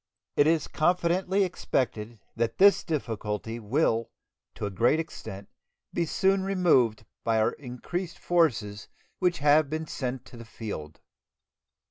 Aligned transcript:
It 0.35 0.47
is 0.47 0.67
confidently 0.67 1.43
expected 1.43 2.17
that 2.35 2.57
this 2.57 2.83
difficulty 2.83 3.59
will 3.59 4.09
to 4.55 4.65
a 4.65 4.71
great 4.71 4.99
extent 4.99 5.47
be 5.93 6.07
soon 6.07 6.41
removed 6.41 7.05
by 7.23 7.39
our 7.39 7.51
increased 7.51 8.17
forces 8.17 8.87
which 9.19 9.37
have 9.45 9.69
been 9.69 9.85
sent 9.85 10.25
to 10.25 10.37
the 10.37 10.43
field. 10.45 11.01